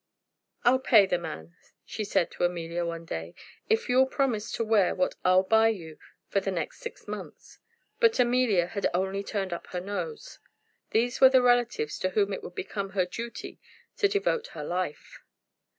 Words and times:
"I'll 0.63 0.79
pay 0.79 1.05
the 1.05 1.19
man," 1.19 1.55
she 1.85 2.03
said 2.03 2.31
to 2.31 2.43
Amelia 2.43 2.83
one 2.87 3.05
day, 3.05 3.35
"if 3.69 3.87
you'll 3.87 4.07
promise 4.07 4.51
to 4.53 4.63
wear 4.65 4.95
what 4.95 5.13
I'll 5.23 5.43
buy 5.43 5.67
you 5.67 5.99
for 6.27 6.39
the 6.39 6.49
next 6.49 6.79
six 6.79 7.07
months." 7.07 7.59
But 7.99 8.19
Amelia 8.19 8.65
had 8.65 8.89
only 8.95 9.21
turned 9.21 9.53
up 9.53 9.67
her 9.67 9.79
nose. 9.79 10.39
These 10.89 11.21
were 11.21 11.29
the 11.29 11.43
relatives 11.43 11.99
to 11.99 12.09
whom 12.09 12.33
it 12.33 12.41
would 12.41 12.55
become 12.55 12.89
her 12.93 13.05
duty 13.05 13.59
to 13.97 14.07
devote 14.07 14.47
her 14.47 14.63
life! 14.63 15.19